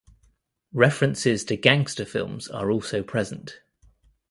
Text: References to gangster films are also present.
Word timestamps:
References 0.73 1.43
to 1.43 1.55
gangster 1.55 2.05
films 2.05 2.47
are 2.47 2.71
also 2.71 3.03
present. 3.03 3.59